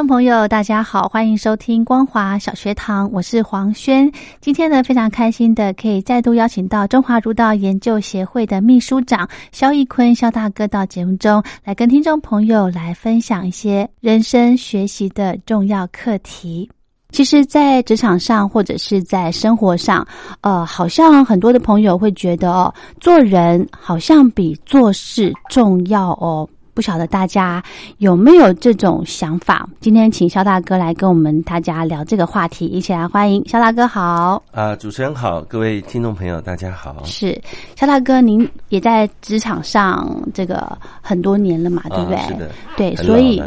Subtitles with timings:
[0.00, 4.10] 众朋友，大家好，欢迎收听光华小学堂，我是黄轩。
[4.40, 16.66] 今天呢，非常开心的可以再度邀请到中华儒道研究协会的秘书长肖义坤肖大哥到节目中来跟听众朋友来分享一些人生学习的重要课题。
[17.10, 20.06] 其实，在职场上或者是在生活上，
[20.40, 26.48] 呃，好像很多的朋友会觉得哦，做人好像比做事重要哦。
[26.74, 27.62] 不晓得大家
[27.98, 29.68] 有没有这种想法？
[29.80, 34.42] 今天请肖大哥来跟我们大家聊这个话题，一起来欢迎肖大哥好。
[34.52, 37.02] 啊，主持人好，各位听众朋友大家好。
[37.04, 37.40] 是
[37.76, 42.18] 肖大哥，您也在职场上这个很多年了嘛，对不对？
[42.28, 43.42] 是的，对，所以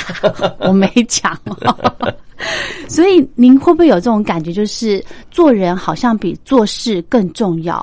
[0.60, 2.12] 我没讲哦。
[2.88, 7.76] 所以您会不会有这种感觉，就是做人好像比做事更重要？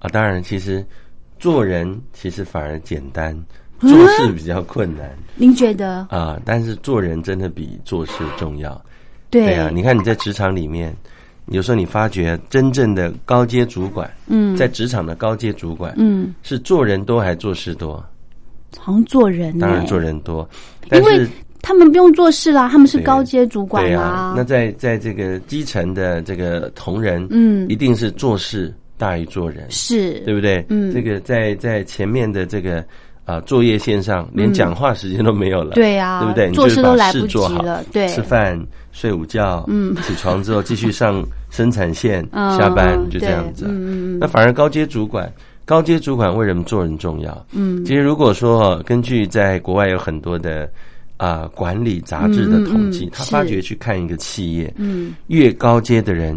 [0.00, 0.84] 啊，当然，其实
[1.38, 3.44] 做人其实反而简单，嗯
[3.80, 6.06] 做事比较困难您觉得？
[6.10, 6.38] 啊。
[6.44, 8.80] 但是做人真的比做事重要。
[9.30, 10.94] 对啊，你看你在职场里面，
[11.46, 18.04] 有时候你发觉真正的高阶主管，嗯在职场的高阶主管，嗯，是做人多还做事多？
[18.78, 20.48] 好像做人、欸，当然做人多，
[20.88, 21.28] 但因为是
[21.60, 23.88] 他们不用做事啦，他们是高阶主管啦。
[23.90, 29.66] 对啊，那在在这个基层的这个同仁，嗯一定是做事大于做人。
[29.70, 30.64] 是，对不对？
[30.68, 32.84] 嗯这个在在前面的这个
[33.24, 35.72] 啊、作业线上，连讲话时间都没有了。
[35.74, 36.48] 对呀对不对？
[36.48, 38.60] 你做就是把事都来不事做好及了对吃饭、
[38.92, 43.66] 睡午觉，嗯起床之后继续上 生产线，嗯下班嗯就这样子。
[43.68, 45.32] 嗯那反而高阶主管，
[45.64, 47.46] 高阶主管为什么做人重要？
[47.52, 50.68] 嗯其实如果说哦根据在国外有很多的
[51.16, 56.34] 啊、管理杂志的统计，嗯嗯嗯他发觉去看一个企业，嗯越高阶的人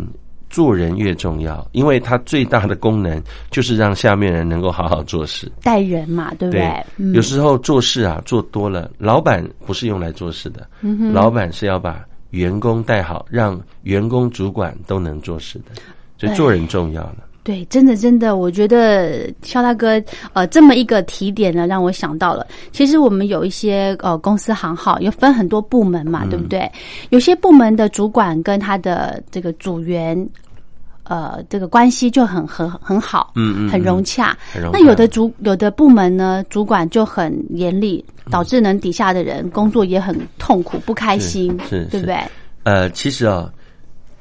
[0.54, 3.20] 做人越重要，因为他最大的功能
[3.50, 5.52] 就是让下面人能够好好做事。
[5.64, 6.62] 带人嘛，对不对？
[6.98, 15.82] 嗯有时候做事啊做多了，老板不是用来做事的，嗯老板是要把员工带好，让员工、主管都能做事的，
[16.20, 17.18] 所以做人重要了。
[17.44, 26.72] 对，真的真的，我觉得肖大哥呃这么一个提点呢，让我想到了，其实我们有一些呃公司行号有分很多部门嗯嘛，对不对？
[27.10, 30.16] 有些部门的主管跟他的这个组员。
[31.04, 34.38] 呃，这个关系就很很很好，嗯嗯很融洽。
[34.72, 42.18] 那有的主有的部门呢，主管就很严厉，导致呢底下的人工作也很痛苦、不开心，是是对不对？
[42.64, 43.52] 呃，其实啊、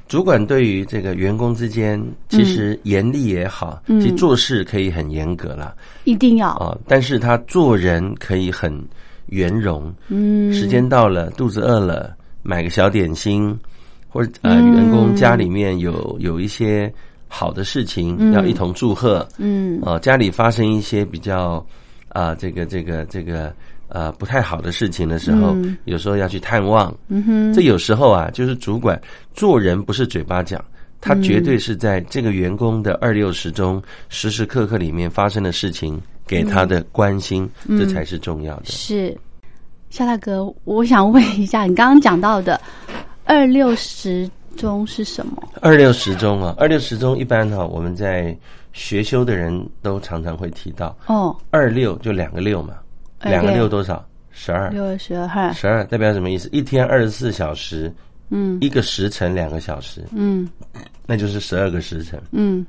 [0.09, 5.73] 主管对于这个员工之间，其实严厉也好，嗯其实做事可以很严格啦。
[6.03, 8.77] 一定要，啊、但是他做人可以很
[9.27, 9.91] 圆融。
[10.09, 13.57] 嗯，时间到了，肚子饿了，买个小点心，
[14.13, 16.93] 或者呃，嗯员工家里面有有一些
[17.27, 19.27] 好的事情、要一同祝贺。
[19.39, 19.81] 嗯。
[19.83, 21.65] 呃，家里发生一些比较
[22.09, 23.51] 啊、这个这个这个
[23.87, 25.75] 呃不太好的事情的时候，嗯。
[25.85, 26.95] 有时候要去探望。
[27.07, 29.01] 嗯哼，这有时候啊，就是主管
[29.33, 30.63] 做人不是嘴巴讲，
[31.01, 37.79] 他绝对是在这个员工的二六十中时时刻刻里面发生的事情，给他的关心，嗯。
[37.79, 38.65] 这才是重要的。
[38.65, 39.17] 是，
[39.89, 42.61] 夏大哥，我想问一下，你刚刚讲到的
[43.25, 45.41] 二六十钟是什么？
[45.61, 48.37] 二六十钟啊，二六十钟一般哈、我们在
[48.73, 52.75] 学修的人都常常会提到，哦，二六就两个六嘛，
[53.21, 54.05] 两个六六多少？
[54.35, 56.49] 十二，六十二，十二代表什么意思？
[56.51, 57.93] 一天二十四小时，
[58.29, 58.57] 嗯。
[58.61, 60.49] 一个时辰两个小时，嗯。
[61.05, 62.19] 那就是十二个时辰。
[62.31, 62.65] 嗯。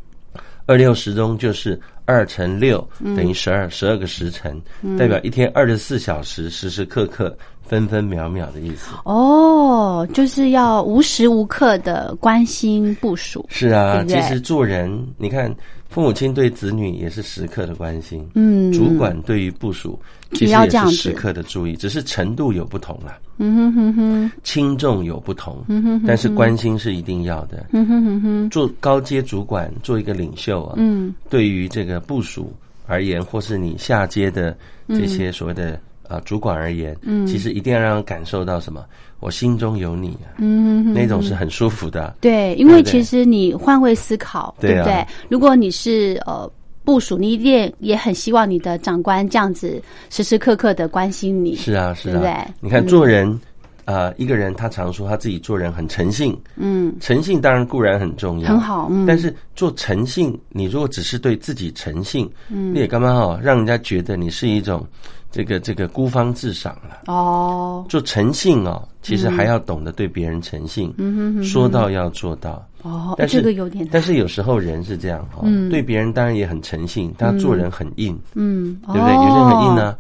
[0.67, 4.61] 二六时钟就是二乘六等于十二，十二个时辰，
[4.99, 7.35] 代表一天二十四小时，时时刻刻
[7.67, 8.95] 分分秒秒的意思。
[9.05, 13.45] 哦，就是要无时无刻的关心部署。
[13.49, 14.23] 是啊，对对？
[14.23, 15.55] 其实做人，你看
[15.89, 18.73] 父母亲对子女也是时刻的关心，嗯。
[18.73, 19.99] 主管对于部署
[20.33, 27.67] 其实也是时刻的注意，只是程度有不同啦，嗯哼哼哼，轻重有不同，嗯哼哼但是关心是一定要的。
[27.73, 31.15] 嗯哼哼哼，做高阶主管，做一个领袖啊，嗯。
[31.31, 32.53] 对于这个部署
[32.87, 34.57] 而言，或是你下阶的
[34.89, 38.85] 这些所谓的啊、呃主管而言，嗯其实一定要让人感受到什么？
[39.21, 42.15] 我心中有你啊，嗯那种是很舒服的啊。
[42.21, 45.06] 对，因为其实你换位思考，对啊不对？
[45.29, 46.51] 如果你是呃
[46.85, 51.56] 部署，你一定也很希望你的长官这样子时时刻刻的关心你。
[51.56, 52.47] 是啊，是对不对啊。
[52.61, 53.41] 你看做人，
[53.87, 64.87] 啊、一个人他常说他自己做人很诚信，嗯，诚信当然固然很重要，很好，嗯，但是做诚信，你如果只是对自己诚信，嗯，你也刚刚好让人家觉得你是一种
[65.35, 67.01] 这个这个孤芳自赏了。
[67.07, 70.95] 哦，做诚信哦，其实还要懂得对别人诚信，
[71.43, 72.65] 说到要做到。
[72.83, 79.15] 哦，但是这个有点，但是有时候人是这样哦，嗯对别人当然也很诚信，但他做人很硬，嗯，对不对？
[79.15, 79.97] 有些人很硬哦，呢、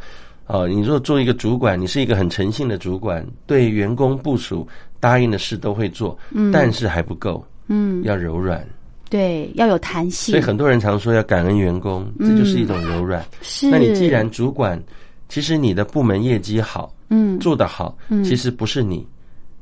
[0.46, 4.68] 哦，你如果做一个主管，你是一个很诚信的主管，对员工部署
[5.00, 8.64] 答应的事都会做，嗯但是还不够，嗯，要柔软。
[9.10, 13.24] 对，要有弹性，所以很多人常说要感恩员工，这就是一种柔软。
[13.42, 14.82] 是，那你既然主管，
[15.34, 18.22] 其实你的部门业绩好，嗯，做得好，嗯。
[18.22, 19.04] 其实不是你，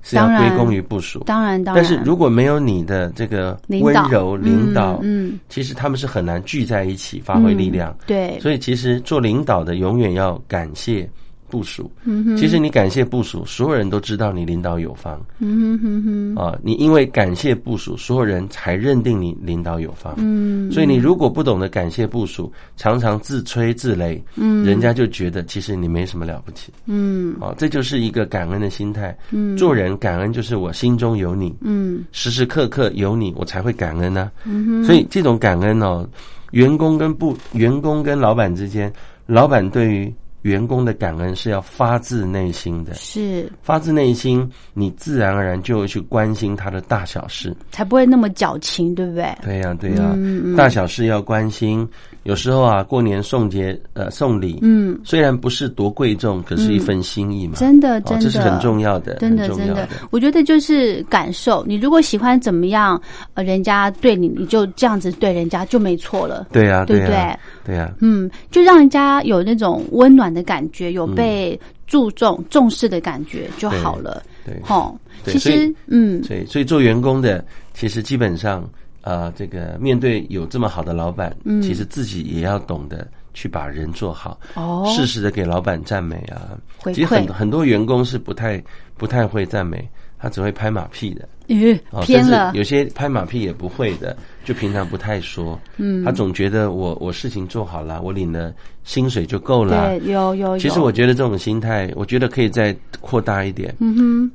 [0.02, 1.24] 是要归功于部署。
[1.24, 5.40] 当然当然，但是如果没有你的这个温柔领导，嗯，嗯。
[5.48, 7.96] 其实他们是很难聚在一起发挥力量。
[8.06, 11.08] 对，所以其实做领导的永远要感谢
[11.52, 11.90] 部署。
[12.04, 16.58] 嗯哼，其实你感谢部署，所有人都知道你领导有方嗯哼哼哼，啊。
[16.62, 20.14] 你因为感谢部署，所有人才认定你领导有方。
[20.16, 27.54] 嗯，所以你如果不懂得感谢部署，常常自吹自擂，嗯人家就觉得其实你没什么了不起嗯啊。
[27.58, 29.14] 这就是一个感恩的心态。
[29.30, 36.08] 嗯，做人感恩就是我心中有你，嗯时时刻刻有你，我才会感恩呢、嗯哼，所以这种感恩哦，
[36.52, 38.90] 员工跟部员工跟老板之间，
[39.26, 47.54] 老板对于员工的感恩是要发自内心的，是发自内心，你自然而然就会去关心他的大小事。
[47.70, 49.34] 才不会那么矫情，对不对？
[49.42, 51.88] 对呀、对呀、嗯嗯大小事要关心。
[52.24, 61.64] 有时候啊，过年送节呃送礼，嗯，虽然不是多贵重，可是一份心意嘛，真的哦真的，这是很重要的，真的真的我觉得就是感受。
[61.66, 63.00] 你如果喜欢怎么样，
[63.34, 66.46] 呃，人家对你，你就这样子对人家就没错了。
[66.52, 74.22] 对呀、对不对、对呀、嗯，就让人家有那种温暖的感觉，有被注重、重视的感觉就好了。
[74.44, 74.54] 对。
[74.62, 77.44] 吼，其实，嗯，对，所以做员工的，
[77.74, 78.68] 其实基本上，
[79.02, 86.56] 呃，这个面对有这么好的老板，嗯其实自己也要懂得去把人做好，哦，适时的给老板赞美啊。
[86.94, 88.62] 其实很馈，很多员工是不太
[88.96, 89.88] 不太会赞美，
[90.18, 91.28] 他只会拍马屁的。
[91.48, 95.58] 咦，哦，甚至偏了，有些拍马屁也不会的，就平常不太说。
[95.76, 98.54] 嗯他总觉得我我事情做好了，我领了
[98.84, 99.88] 薪水就够了。
[99.88, 100.58] 对，有有有。
[100.58, 103.74] 其实我觉得这种心态，我觉得可以再扩大一点。
[103.80, 104.32] 嗯哼，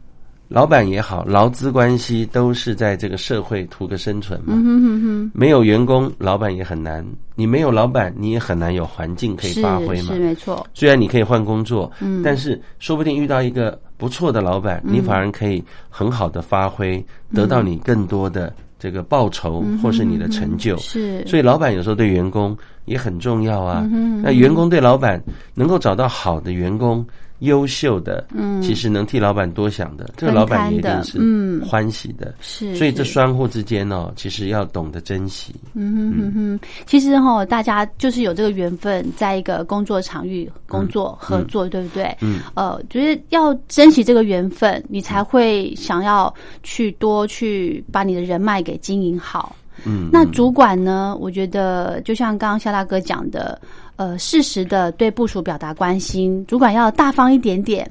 [0.50, 4.54] 老板也好，劳资关系都是在这个社会图个生存嘛。
[4.56, 7.06] 嗯哼哼哼，没有员工，老板也很难。
[7.36, 10.20] 你没有老板，你也很难有环境可以发挥嘛是。
[10.20, 17.04] 没错，虽然你可以换工作，嗯但是说不定遇到一个不错的老板，你反而可以很好的发挥，
[17.34, 20.78] 得到你更多的这个报酬嗯或是你的成就。
[20.78, 23.82] 是，所以老板有时候对员工也很重要啊。
[23.86, 25.22] 嗯哼那员工对老板
[25.54, 27.06] 能够找到好的员工、
[27.40, 32.34] 优秀的，嗯其实能替老板多想的，这个分老板一定是嗯欢喜的。
[32.42, 35.54] 是，所以这是双互之间哦，其实要懂得珍惜。
[35.74, 42.16] 嗯哼哼哼，其实哈、大家就是有这个缘分，在一个工作场域工作、合作，对不对？
[42.22, 46.34] 嗯，呃，就是要珍惜这个缘分，你才会想要
[46.64, 49.56] 去多去把你的人脉给经营好。
[49.86, 51.16] 嗯，那主管呢？
[51.20, 53.60] 我觉得就像刚刚肖大哥讲的，
[53.96, 57.90] 呃，适时的对部署表达关心，主管要大方一点点，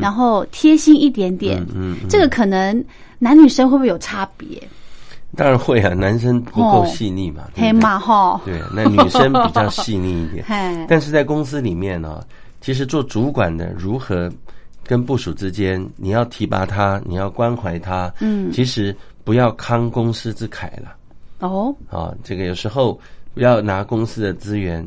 [0.00, 1.60] 然后贴心一点点。
[1.74, 2.84] 嗯，嗯这个可能
[3.18, 4.60] 男女生会不会有差别？
[5.36, 7.72] 当然会啊，男生不够细腻嘛，对黑？
[7.72, 10.44] 马哈，对，那女生比较细腻一点。
[10.48, 12.22] 嘿，但是在公司里面呢、
[12.62, 14.32] 其实做主管的如何
[14.84, 20.96] 跟部署之间，你要提拔他，你要关怀他，嗯，其实不要慷公司之慨了
[21.40, 22.14] 哦，啊。
[22.22, 22.98] 这个有时候
[23.34, 24.86] 不要拿公司的资源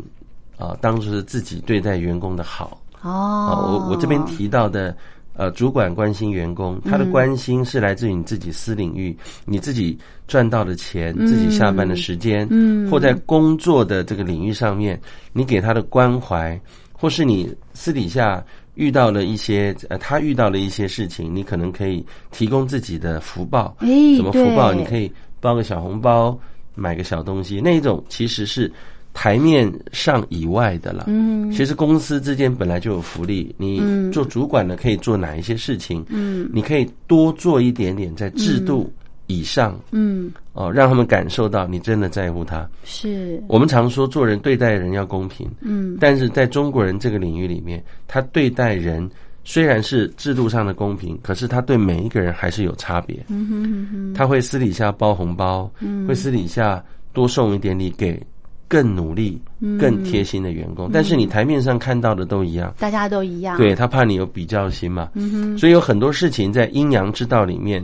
[0.57, 3.49] 啊，当做是自己对待员工的好啊。
[3.51, 4.95] 哦，我我这边提到的。
[5.33, 16.59] 呃，主管关心员工，他的关心是来自于你自己私领域，你自己赚到的钱，自己下班的时间，嗯或在工作的这个领域上面，你给他的关怀，
[16.91, 18.43] 或是你私底下
[18.75, 23.73] 遇到了一些呃，他遇到了一些事情，你可能可以提供自己的福报。
[23.79, 24.73] 哎，什么福报？
[24.73, 26.39] 你可以包个小红包，
[26.75, 28.71] 买个小东西，那一种其实是
[29.13, 31.05] 台面上以外的了。
[31.07, 36.05] 嗯其实公司之间本来就有福利，你嗯做主管的可以做哪一些事情？
[36.07, 38.89] 嗯你可以多做一点点，在制度
[39.27, 42.69] 以上嗯，哦，让他们感受到你真的在乎他。
[42.85, 49.09] 是，我们常说做人对待人要公平，嗯但是在中国人这个领域里面，他对待人
[49.43, 53.25] 虽然是制度上的公平，可是他对每一个人还是有差别。
[53.27, 56.07] 嗯哼哼哼，他会私底下包红包，嗯。
[56.07, 58.21] 会私底下多送一点礼给
[58.67, 59.77] 更努力、嗯。
[59.77, 60.89] 更贴心的员工。
[60.93, 65.09] 但是你台面上看到的都一样，大家都一样，，对他怕你有比较心嘛。
[65.15, 67.83] 嗯哼，所以有很多事情在阴阳之道里面，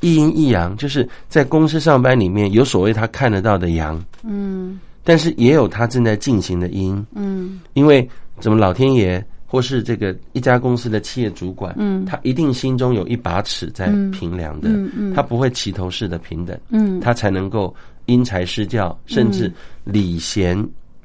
[0.00, 4.78] 一阴一阳，就是在公司上班里面有所谓他看得到的阳，嗯。
[5.02, 7.02] 但是也有他正在进行的阴。
[7.14, 7.60] 嗯。
[7.72, 8.06] 因为
[8.40, 12.04] 怎么老天爷或是这个一家公司的企业主管，嗯。
[12.04, 17.74] 他一定心中有一把尺在平量的，嗯嗯他不会齐头式的平等，嗯，他才能够
[18.04, 19.50] 因材施教，甚至
[19.84, 20.56] 礼贤。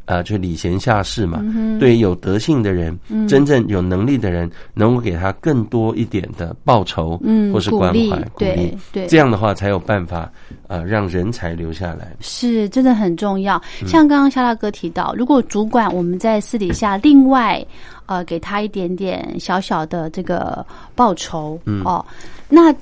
[0.06, 10.30] 啊、就礼贤下士嘛，嗯对于有德性的人，真正有能力的人，能够给他更多一点的报酬，嗯或是关怀、鼓对励，对这样的话才有办法，
[10.68, 12.14] 呃，让人才留下来。
[12.20, 13.56] 是真的很重要。
[13.82, 17.66] 嗯像刚刚肖大哥提到，如果主管我们在私底下另外
[18.06, 22.06] 呃给他一点点小小的这个报酬，嗯哦，
[22.50, 22.76] 那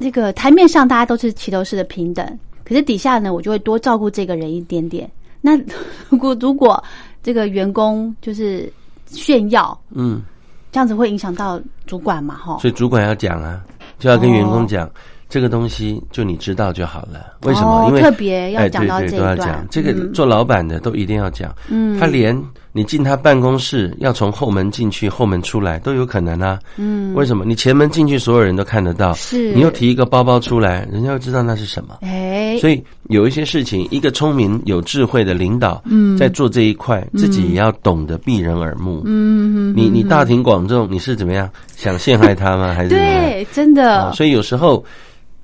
[0.00, 2.26] 这个台面上大家都是齐头式的平等，
[2.64, 5.08] 可是底下呢，我就会多照顾这个人一点点。
[5.42, 5.58] 那
[6.08, 6.82] 如果如果
[7.22, 8.72] 这个员工就是
[9.06, 10.22] 炫耀，嗯，
[10.70, 12.34] 这样子会影响到主管嘛？
[12.36, 13.60] 哈，所以主管要讲啊，
[13.98, 14.90] 就要跟员工讲，
[15.28, 17.34] 这个东西就你知道就好了。
[17.42, 17.86] 为什么？
[17.88, 19.66] 因为哦特别要哎，讲到对对，都要这一段。
[19.70, 21.54] 这个嗯做老板的都一定要讲。
[21.68, 22.34] 嗯他连
[22.72, 26.58] 你进他办公室要从后门进去，后门出来都有可能啊。
[26.76, 27.44] 嗯，为什么？
[27.44, 29.12] 你前门进去，所有人都看得到。
[29.14, 31.98] 是你又提一个包包出来，人家又知道那是什么。
[32.00, 39.02] 哎，所以有一些事情，一个聪明有智慧的领导，嗯在做这一块，自己也要懂得避人耳目。
[39.04, 42.72] 嗯，你你大庭广众，你是怎么样想陷害他吗？
[42.74, 42.88] 还是？
[42.88, 44.82] 对，真的，啊，所以有时候，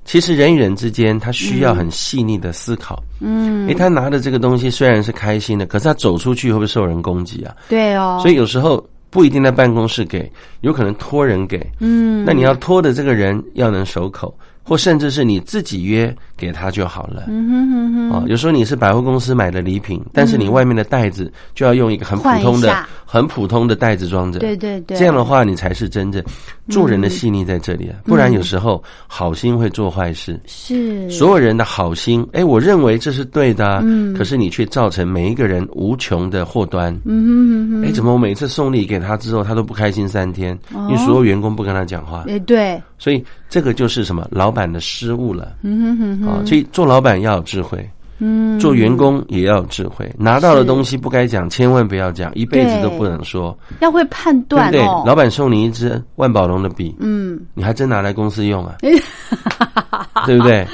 [0.09, 3.03] 其实人与人之间，他需要很细腻的思考。
[3.19, 7.55] 嗯，诶，他拿的这个东西虽然是开心的，可是他走出去会不会受人攻击啊？
[7.69, 10.27] 对哦，所以有时候不一定在办公室给，
[10.61, 11.63] 有可能托人给。
[11.77, 17.25] 嗯，那你要托的这个人要能守口，或甚至是你自己约给他就好了。
[17.27, 24.39] 嗯哼哼哼，啊，有时候你是百货公司买的礼品，但是你外面的袋子就要用一个很普通的、很普通的袋子装着。
[24.39, 26.23] 对对对，这样的话，你才是真正
[26.69, 27.99] 做人的细腻在这里啊！
[28.05, 30.39] 不然有时候好心会做坏事。
[30.45, 36.93] 是所有人的好心，哎，我认为这是对的、啊，嗯可是你却造成每一个人无穷的祸端。
[37.05, 40.57] 嗯哼哼哼，哎，怎么我每次送礼给他之后，他都不开心三天？
[40.73, 46.43] 哦因为所有员工不跟他讲话，哎对，所以这个就是什么老板的失误了嗯哼哼哼，啊！
[46.45, 47.87] 所以做老板要有智慧，
[48.19, 50.09] 嗯，做员工也要有智慧。
[50.17, 54.79] 拿到的东西不该讲，千万不要讲，一辈子都不能说，要会判对不对？
[54.79, 58.75] 断哦，老板送你一支万宝龙的笔，嗯，你还真拿来公司用啊？
[60.25, 60.67] 对不对？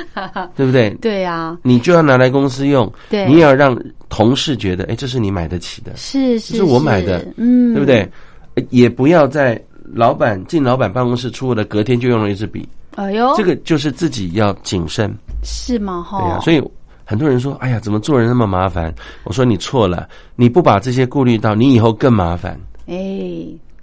[0.55, 0.89] 对不对？
[1.01, 3.77] 对呀，你就要拿来公司用，对你也要让
[4.09, 7.99] 同事觉得，哎，这是你买得起的，是是我买的嗯，对不对？
[8.55, 9.61] 呃也不要在
[9.93, 15.13] 老板进老板办公室出货的隔天就用了一支笔，哎呦，这个就是自己要谨慎，
[15.45, 16.03] 是吗？
[16.03, 16.61] 哈，对呀、所以
[17.05, 18.93] 很多人说，哎呀，怎么做人那么麻烦？
[19.23, 22.59] 我说你错了，你不把这些顾虑到，你以后更麻烦。
[22.87, 22.95] 哎，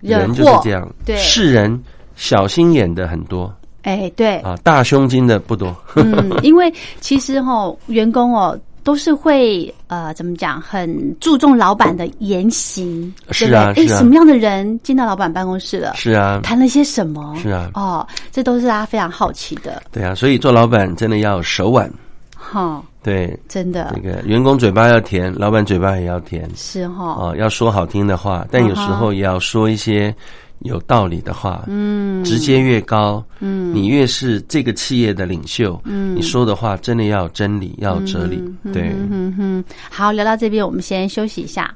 [0.01, 1.83] 人就是这样，对世人
[2.17, 3.53] 小心眼的很多
[3.83, 5.75] 哎，对，啊，大胸襟的不多。
[5.97, 13.99] 嗯， 因为其实哈、员工哦都是会呃怎么讲，很注重老板的言行，是啊是啊。
[13.99, 15.95] 什么样的人进到老板办公室了？
[15.95, 17.37] 是啊，谈了些什么？
[17.41, 17.71] 是啊。
[17.75, 21.91] 哦，这都是大家非常好奇的，对啊，所以做老板真的要手腕。
[22.37, 23.95] 哈、对，真的。
[23.95, 26.51] 那个员工嘴巴要甜，老板嘴巴也要甜。
[26.57, 30.15] 是哈、哦，要说好听的话，但有时候也要说一些
[30.65, 31.65] 有道理的话。
[31.67, 38.43] 嗯，直接越高，嗯你越是这个企业的领袖，嗯你说的话真的要有真理，要有哲理，
[38.73, 38.93] 对。
[38.95, 41.75] 嗯哼哼，好，聊到这边，我们先休息一下。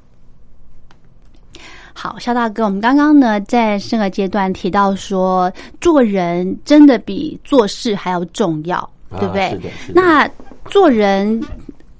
[1.98, 5.50] 好，肖大哥，我们刚刚呢在上个阶段提到说，
[5.80, 8.78] 做人真的比做事还要重要，
[9.08, 9.48] 啊对不对？
[9.50, 10.30] 是的是的那
[10.70, 11.42] 做人，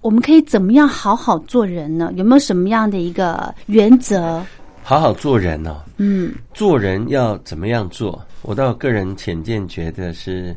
[0.02, 2.12] 我们可以怎么样好好做人呢？
[2.14, 4.44] 有没有什么样的一个原则？
[4.86, 6.32] 好好做人哦，嗯。
[6.54, 8.24] 做人要怎么样做？
[8.42, 10.54] 我倒个人浅见觉得是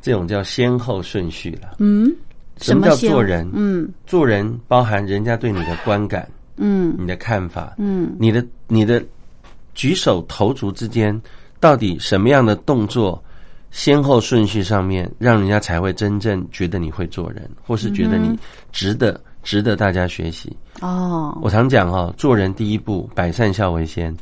[0.00, 1.76] 这种叫先后顺序了。
[1.78, 2.10] 嗯，
[2.56, 3.46] 什么叫做人？
[3.52, 3.86] 嗯。
[4.06, 6.96] 做人包含人家对你的观感、嗯。
[6.98, 8.16] 你的看法、嗯。
[8.18, 9.04] 你的你的
[9.74, 11.20] 举手投足之间，
[11.60, 13.22] 到底什么样的动作，
[13.70, 18.38] 先后顺序上面，让人家才会真正觉得你会做人，或是觉得你
[18.72, 20.54] 值得值得大家学习。
[20.80, 24.12] 哦，我常讲哈、做人第一步，百善孝为先。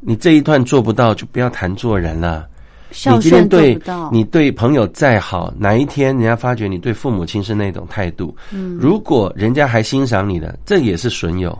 [0.00, 2.48] 你这一段做不到，就不要谈做人了。
[2.90, 3.80] 孝你今天对
[4.10, 11.56] 你对朋友再好，哪一天人家发觉你对父母亲是那种态度，嗯如果人家还欣赏你的，这也是损友。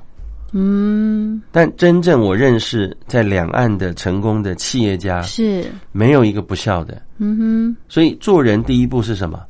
[0.53, 7.01] 嗯，但真正我认识在两岸的成功的企业家，是，没有一个不孝的。
[7.19, 9.41] 嗯哼所以做人第一步是什么？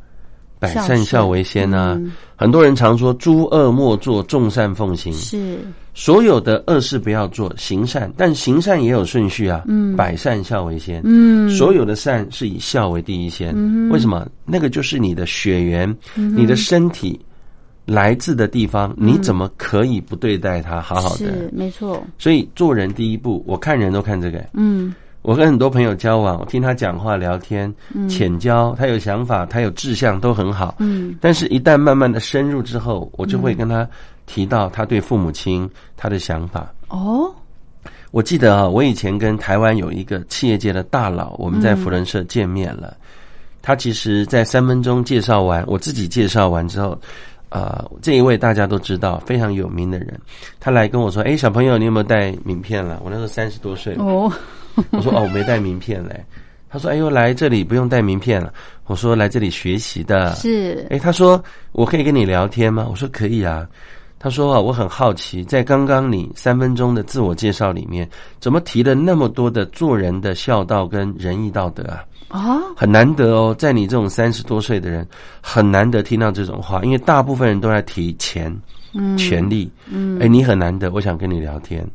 [0.59, 1.95] 百善孝为先啊！
[1.97, 5.11] 嗯很多人常说诸恶莫作，众善奉行，。
[5.15, 5.59] 是，
[5.95, 9.63] 所有的恶事不要做，行善，但行善也有顺序啊。
[9.69, 11.01] 嗯百善孝为先。
[11.05, 13.55] 嗯，所有的善是以孝为第一先。
[13.57, 14.29] 嗯为什么？
[14.45, 17.19] 那个就是你的血缘，你的身体
[17.87, 21.51] 来自的地方，你怎么可以不对待它好好的是？
[21.55, 24.45] 没错，所以做人第一步，我看人都看这个。
[24.53, 24.95] 嗯
[25.27, 27.75] 我跟很多朋友交往，我听他讲话、聊天、
[28.09, 30.77] 浅交，他有想法，他有志向，都很好。
[30.79, 33.85] 嗯但是，一旦慢慢的深入之后，我就会跟他
[34.25, 36.73] 提到他对父母亲他的想法。
[36.91, 37.35] 哦，
[38.13, 42.97] 我记得啊，我以前跟台湾有一个企业界的大佬，我们在福伦社见面了。
[43.63, 46.97] 他其实，在三分钟介绍完，我自己介绍完之后，
[47.49, 50.17] 呃，这一位大家都知道非常有名的人，
[50.61, 54.33] 他来跟我说：“哎，小朋友，你有没有带名片了？”我那时候三十多岁了，哦，
[54.93, 56.25] 我说：“哦，我没带名片嘞。”
[56.69, 58.53] 他说：“哎呦，来这里不用带名片了。”
[58.87, 61.43] 我说：“来这里学习的。”是，哎，他说
[61.73, 62.87] 我可以跟你聊天吗？
[62.89, 63.67] 我说可以啊。
[64.19, 68.09] 他说啊，我很好奇，在刚刚你三分钟的自我介绍里面，
[68.41, 72.05] 怎么提了那么多的做人的孝道跟仁义道德啊？
[72.31, 75.07] 哦，很难得哦，在你这种三十多岁的人，
[75.41, 78.55] 很难得听到这种话，因为大部分人都在提钱、
[78.95, 79.71] 嗯，权力。
[79.87, 81.87] 嗯，哎，你很难得，我想跟你聊天。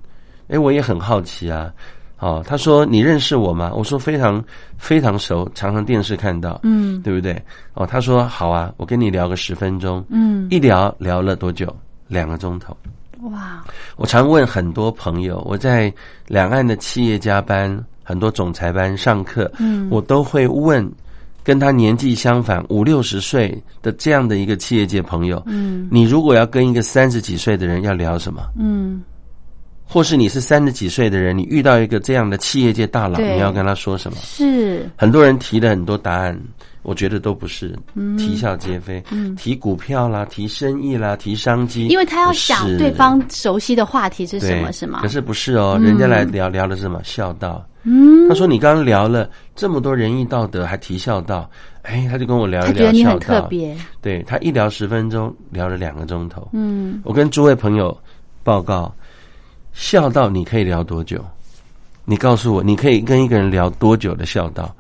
[0.48, 1.74] 哎，我也很好奇啊。
[2.22, 3.72] 哦，他说你认识我吗？
[3.76, 4.42] 我说非常
[4.78, 6.60] 非常熟，常常电视看到。
[6.64, 7.34] 嗯对不对？
[7.74, 10.06] 哦，他说好啊，我跟你聊个十分钟。
[10.10, 11.76] 嗯，一聊聊了多久？
[12.08, 12.78] 两个钟头。
[13.24, 13.64] 哇，
[13.98, 15.92] 我常问很多朋友，我在
[16.28, 20.88] 两岸的企业家班、很多总裁班上课，嗯我都会问
[21.44, 28.42] 跟他年纪相反五六十岁的这样的一个企业界朋友，嗯你如果要跟一个三十几岁的人要聊什么？
[28.58, 29.02] 嗯，
[29.92, 34.18] 或是你是三十几岁的人，你遇到一个这样的企业界大佬，你要跟他说什么？
[34.22, 36.40] 是，很多人提了很多答案，
[36.82, 39.04] 我觉得都不是嗯啼笑皆非。
[39.12, 45.10] 嗯提股票啦，提生意啦，提商机，因为他要想对方熟悉的话题是什对么，是吗可？
[45.10, 47.62] 是不是哦，人家来聊聊的是什么孝道。
[47.84, 51.50] 嗯，他说你刚刚聊了这么多仁义道德，还提孝道，
[51.82, 53.48] 哎，他就跟我聊一聊孝觉得你很特道。
[53.48, 56.48] 别，对他一聊十分钟，聊了两个钟头。
[56.54, 57.98] 嗯我跟诸位朋友
[58.42, 58.94] 报告，
[59.74, 61.24] 孝道你可以聊多久？
[62.06, 64.74] 你告诉我，你可以跟一个人聊多久的孝道？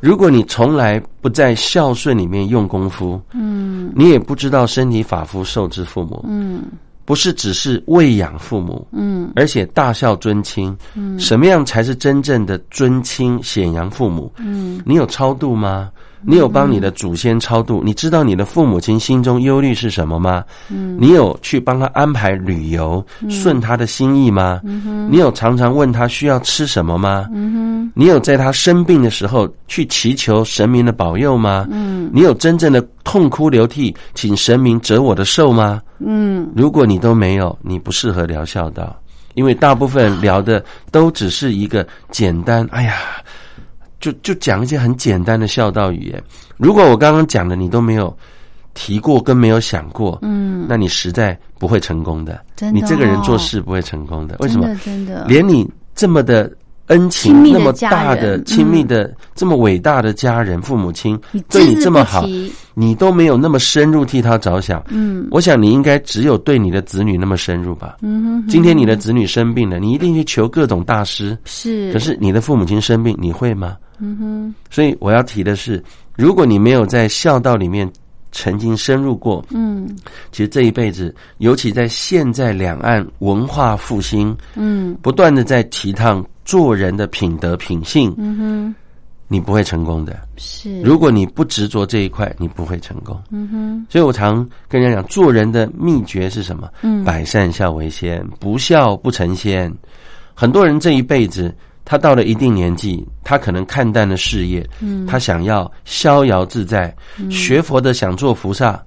[0.00, 6.62] 如果你从来不在孝顺里面用功夫，嗯你也不知道身体发肤受之父母，嗯
[7.04, 10.74] 不是只是喂养父母，嗯而且大孝尊亲。
[10.94, 14.32] 嗯什么样才是真正的尊亲显扬父母？
[14.38, 15.90] 嗯你有超度吗？
[16.22, 17.82] 你有帮你的祖先超度？
[17.84, 20.44] 你知道你的父母亲心中忧虑是什么吗？
[20.70, 24.60] 嗯你有去帮他安排旅游，顺他的心意吗？
[25.10, 27.26] 你有常常问他需要吃什么吗？
[27.32, 31.66] 嗯你有在他生病的时候去祈求神明的保佑吗？
[31.70, 35.80] 嗯你有真正的痛哭流涕，请神明折我的寿吗？
[35.98, 38.94] 嗯如果你都没有，你不适合聊孝道，
[39.34, 42.94] 因为大部分聊的都只是一个简单，哎呀，
[44.00, 46.22] 就就讲一些很简单的孝道语言。
[46.56, 48.16] 如果我刚刚讲的你都没有
[48.74, 52.40] 提过跟没有想过，嗯，那你实在不会成功的。
[52.56, 54.36] 真的你这个人哦做事不会成功的。
[54.40, 54.64] 为什么？
[54.66, 56.50] 真的真的连你这么的
[56.90, 62.24] 恩情那么大的亲密的、这么伟大的家人、父母亲对你这么好，
[62.74, 64.82] 你都没有那么深入替他着想。
[64.88, 67.96] 嗯我想你应该只有对你的子女那么深入吧。
[68.02, 71.38] 嗯哼，今天你的子女生病了，你一定去求各种大师。
[71.44, 73.76] 是，可是你的父母亲生病，你会吗？
[74.00, 75.82] 嗯哼所以我要提的是，
[76.16, 77.88] 如果你没有在孝道里面
[78.32, 79.88] 曾经深入过，嗯
[80.32, 88.74] 其实这一辈子，尤其在现在两岸文化复兴，嗯不断的在提倡做人的品德品性，嗯哼
[89.28, 90.18] 你不会成功的。
[90.36, 93.16] 是，如果你不执着这一块，你不会成功。
[93.30, 96.68] 嗯哼所以我常跟人家讲，做人的秘诀是什么？
[96.82, 99.72] 嗯百善孝为先，不孝不成仙。
[100.34, 106.92] 很多人这一辈子，他到了一定年纪，他可能看淡了事业，嗯他想要逍遥自在，
[107.30, 108.82] 学佛的想做菩萨，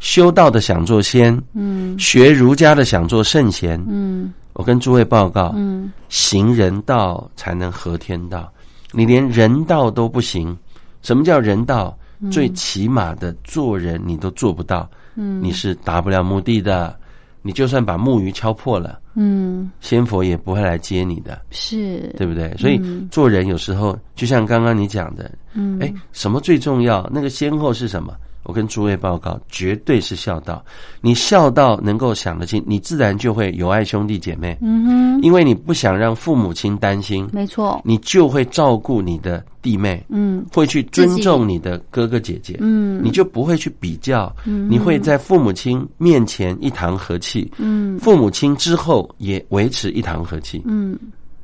[0.00, 3.78] 修道的想做仙，嗯学儒家的想做圣贤。
[3.86, 8.52] 嗯我跟诸位报告，嗯行人道才能合天道。
[8.92, 10.56] 你连人道都不行，
[11.02, 11.96] 什么叫人道？
[12.30, 16.96] 最起码的做人你都做不到，嗯，你是达不了目的的。
[17.44, 22.56] 你就算把木鱼敲破了，嗯仙佛也不会来接你的，是，对不对？
[22.56, 27.10] 所以嗯做人有时候就像刚刚你讲的，嗯哎，什么最重要？
[27.12, 28.14] 那个先后是什么？
[28.44, 30.64] 我跟诸位报告，绝对是孝道。
[31.00, 40.44] 你孝道能够想得清，你自然就会有爱兄弟姐妹，嗯哼，因为你不想让父母亲担心，没错，你就会照顾你的弟妹，嗯。
[40.52, 43.00] 会去尊重你的哥哥姐姐，嗯。
[43.02, 44.68] 你就不会去比较，嗯。
[44.70, 47.98] 你会在父母亲面前一堂和气，嗯。
[47.98, 50.62] 父母亲之后也维持一堂和气。
[50.64, 50.98] 嗯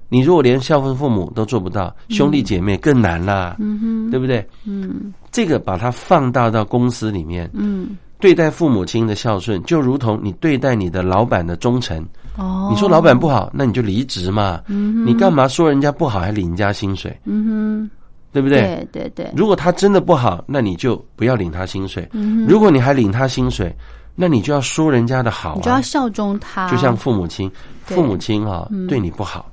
[0.09, 4.47] 你如果连孝顺父母都做不到，兄弟姐妹更难啦，嗯哼，对不对？
[4.65, 5.13] 嗯。
[5.31, 12.05] 这个把它放大到公司里面，嗯，对待父母亲的孝顺，就如同你对待你的老板的忠诚。
[12.37, 14.63] 哦，你说老板不好，那你就离职嘛。
[14.69, 17.91] 嗯哼，你干嘛说人家不好还领人家薪水，嗯哼，
[18.33, 18.87] 对不对？
[18.91, 22.09] 对对对，如果他真的不好，那你就不要领他薪水。
[22.13, 23.75] 嗯哼，如果你还领他薪水，
[24.15, 25.55] 那你就要说人家的好啊。
[25.57, 27.51] 你就要效忠他，就像父母亲，
[27.85, 28.87] 父母亲啊嗯。
[28.87, 29.45] 对你不好，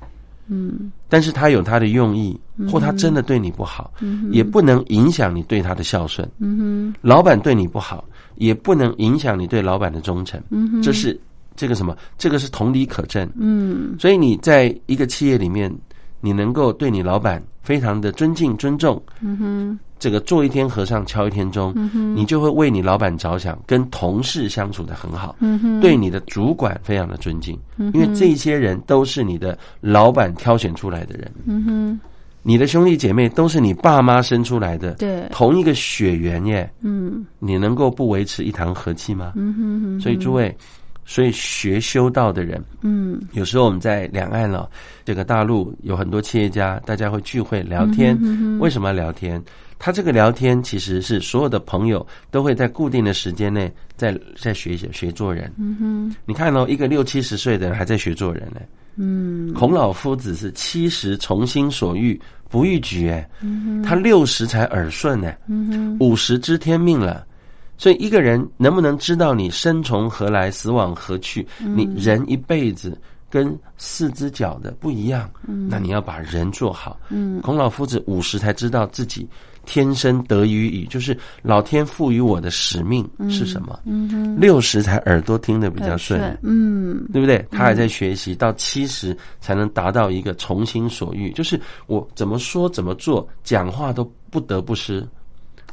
[0.48, 2.38] 嗯但是他有他的用意，
[2.70, 3.92] 或他真的对你不好，
[4.30, 6.28] 也不能影响你对他的孝顺。
[6.38, 8.04] 嗯哼老板对你不好，
[8.36, 10.40] 也不能影响你对老板的忠诚。
[10.50, 11.18] 嗯哼，这是
[11.54, 11.96] 这个什么？
[12.18, 13.28] 这个是同理可证。
[13.36, 15.72] 嗯所以你在一个企业里面，
[16.20, 32.00] 你能够对你老板非常的尊敬、尊重，嗯哼这个做一天和尚敲一天钟，嗯你就会为你老板着想，跟同事相处的很好，嗯，对你的主管非常的尊敬，嗯因为这些人都是你的老板挑选出来的人，
[32.42, 37.26] 你的兄弟姐妹都是你爸妈生出来的，对，同一个血缘耶，嗯。
[37.40, 39.32] 你能够不维持一堂和气吗？
[39.34, 40.56] 嗯哼哼，所以诸位，
[41.04, 43.20] 所以学修道的人，嗯。
[43.32, 44.70] 有时候我们在两岸了、
[45.04, 48.16] 这个大陆有很多企业家，大家会聚会聊天。
[48.22, 49.42] 嗯为什么要聊天？
[49.78, 55.52] 他这个聊天其实是所有的朋友都会在固定的时间内在在学习学做人。
[55.58, 58.60] 嗯哼你看哦，一个六七十岁的人还在学做人呢。
[58.98, 67.26] 嗯孔老夫子是七十从心所欲不逾矩，哎，嗯他六十才耳顺呢，嗯哼五十知天命了。
[67.76, 71.46] 所以一个人能不能知道你生从何来，死往何去？
[71.60, 75.28] 嗯你人一辈子跟四只脚的不一样，
[75.68, 76.98] 那你要把人做好。
[77.10, 79.28] 嗯孔老夫子五十才知道自己
[79.66, 83.80] 天生得于矣，就是老天赋予我的使命是什么。
[83.84, 87.44] 嗯哼，六十才耳朵听得比较顺，嗯对不对？
[87.50, 95.06] 他还在学习，到七十才能达到一个从心所欲，就是我怎么说怎么做，讲话都不得不失。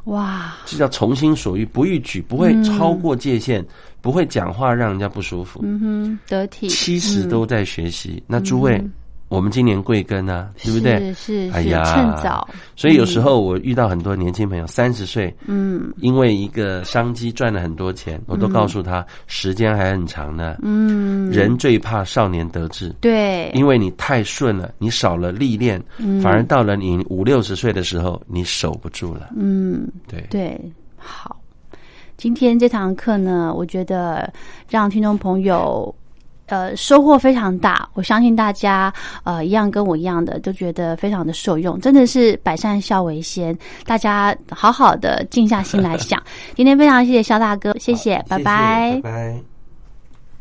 [0.06, 3.66] 哇，这叫从心所欲，不逾矩，不会超过界限，
[4.02, 5.62] 不会讲话让人家不舒服。
[5.64, 8.84] 嗯哼，得体，七十都在学习，那诸位，
[9.34, 11.00] 我们今年贵庚啊，对不对？
[11.14, 15.92] 是是是，哎呀趁早，所以有时候我遇到很多年轻朋友，三十岁，嗯。
[15.98, 20.58] 因为一个商机赚了很多钱，我都告诉他，时间还很长呢。
[20.62, 25.82] 嗯，人最怕少年得志，对，因为你太顺了，你少了历练，
[26.22, 29.32] 反而到了你五六十岁的时候，你守不住了。
[29.36, 29.88] 嗯。
[30.08, 30.62] 对，对，
[30.96, 31.36] 好。
[32.16, 34.32] 今天这堂课呢，我觉得
[34.70, 35.94] 让听众朋友
[36.54, 37.90] 呃收获非常大。
[37.96, 41.80] 我相信大家呃一样跟我一样的，都觉得非常的受用。
[41.82, 46.22] 真的是百善孝为先，大家好好的静下心来想。
[46.56, 49.53] 今天非常谢谢肖大哥，谢谢，拜谢谢拜拜拜。